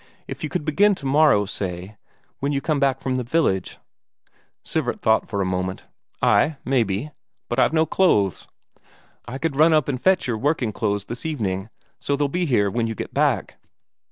[0.27, 1.95] If you could begin tomorrow, say,
[2.39, 3.77] when you come back from the village?"
[4.65, 5.83] Sivert thought for a moment.
[6.23, 7.11] "Ay, maybe.
[7.47, 8.47] But I've no clothes."
[9.27, 11.69] "I could run up and fetch your working clothes this evening,
[11.99, 13.57] so they'll be here when you get back."